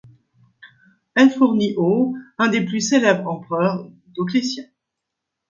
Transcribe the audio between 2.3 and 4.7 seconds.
un des plus célèbres empereurs, Dioclétien.